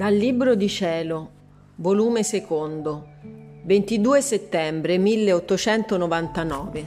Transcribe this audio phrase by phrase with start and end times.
[0.00, 1.30] Dal Libro di Cielo,
[1.74, 3.06] volume secondo,
[3.64, 6.86] 22 settembre 1899.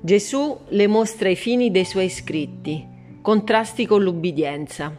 [0.00, 2.86] Gesù le mostra i fini dei suoi scritti,
[3.20, 4.96] contrasti con l'ubbidienza.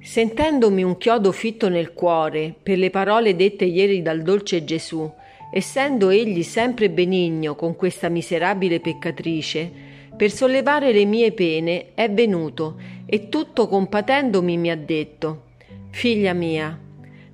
[0.00, 5.08] Sentendomi un chiodo fitto nel cuore per le parole dette ieri dal dolce Gesù,
[5.52, 9.85] essendo egli sempre benigno con questa miserabile peccatrice,
[10.16, 15.42] per sollevare le mie pene è venuto e tutto compatendomi mi ha detto
[15.90, 16.78] Figlia mia,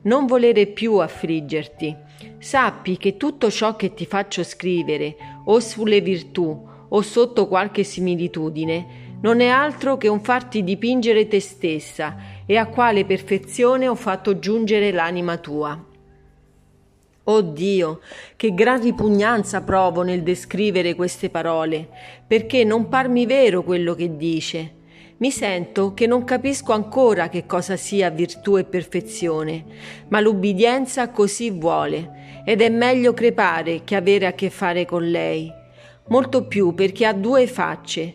[0.02, 1.96] non volere più affliggerti.
[2.38, 9.18] Sappi che tutto ciò che ti faccio scrivere, o sulle virtù, o sotto qualche similitudine,
[9.20, 14.38] non è altro che un farti dipingere te stessa e a quale perfezione ho fatto
[14.38, 15.90] giungere l'anima tua.
[17.24, 18.00] Oh Dio,
[18.34, 21.88] che gran ripugnanza provo nel descrivere queste parole,
[22.26, 24.80] perché non parmi vero quello che dice.
[25.18, 29.64] Mi sento che non capisco ancora che cosa sia virtù e perfezione,
[30.08, 35.48] ma l'ubbidienza così vuole, ed è meglio crepare che avere a che fare con lei.
[36.08, 38.14] Molto più perché ha due facce.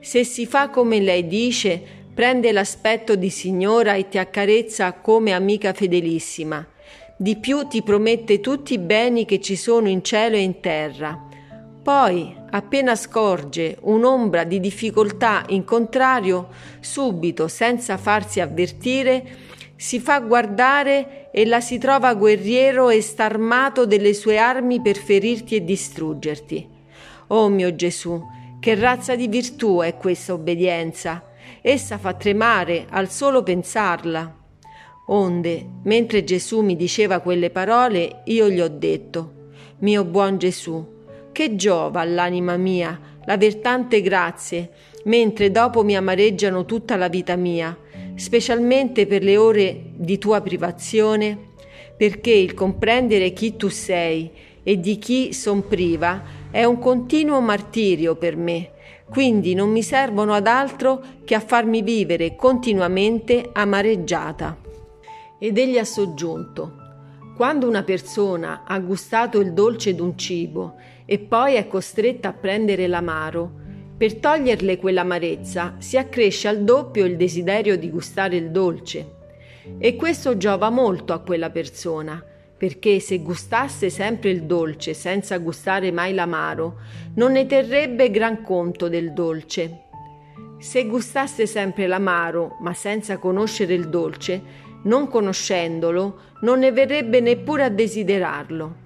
[0.00, 1.80] Se si fa come lei dice,
[2.12, 6.66] prende l'aspetto di signora e ti accarezza come amica fedelissima.
[7.16, 11.30] Di più ti promette tutti i beni che ci sono in cielo e in terra
[11.82, 19.24] poi, appena scorge un'ombra di difficoltà in contrario, subito, senza farsi avvertire,
[19.74, 25.56] si fa guardare e la si trova guerriero e starmato delle sue armi per ferirti
[25.56, 26.68] e distruggerti.
[27.28, 28.22] Oh mio Gesù,
[28.60, 31.30] che razza di virtù è questa obbedienza?
[31.60, 34.41] Essa fa tremare al solo pensarla.
[35.06, 39.32] Onde, mentre Gesù mi diceva quelle parole, io gli ho detto,
[39.80, 40.86] mio buon Gesù,
[41.32, 44.70] che giova all'anima mia l'aver tante grazie,
[45.04, 47.76] mentre dopo mi amareggiano tutta la vita mia,
[48.14, 51.50] specialmente per le ore di tua privazione,
[51.96, 54.30] perché il comprendere chi tu sei
[54.62, 58.70] e di chi son priva è un continuo martirio per me,
[59.10, 64.58] quindi non mi servono ad altro che a farmi vivere continuamente amareggiata.
[65.44, 66.76] Ed egli ha soggiunto,
[67.34, 72.86] quando una persona ha gustato il dolce d'un cibo e poi è costretta a prendere
[72.86, 73.50] l'amaro,
[73.96, 79.14] per toglierle quell'amarezza si accresce al doppio il desiderio di gustare il dolce.
[79.78, 82.24] E questo giova molto a quella persona,
[82.56, 86.76] perché se gustasse sempre il dolce senza gustare mai l'amaro,
[87.16, 89.86] non ne terrebbe gran conto del dolce.
[90.60, 97.64] Se gustasse sempre l'amaro, ma senza conoscere il dolce, non conoscendolo, non ne verrebbe neppure
[97.64, 98.76] a desiderarlo.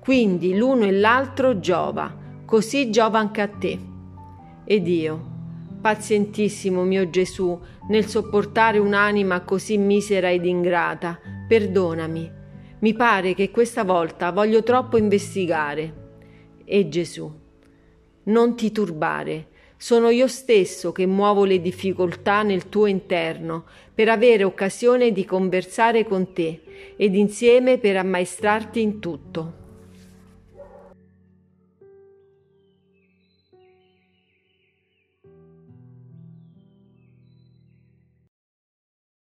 [0.00, 3.78] Quindi l'uno e l'altro giova, così giova anche a te.
[4.64, 5.34] Ed io,
[5.80, 7.58] pazientissimo mio Gesù,
[7.88, 12.32] nel sopportare un'anima così misera ed ingrata, perdonami.
[12.78, 16.04] Mi pare che questa volta voglio troppo investigare.
[16.64, 17.32] E Gesù,
[18.24, 23.64] non ti turbare, sono io stesso che muovo le difficoltà nel tuo interno
[23.94, 26.60] per avere occasione di conversare con te
[26.96, 29.65] ed insieme per ammaestrarti in tutto.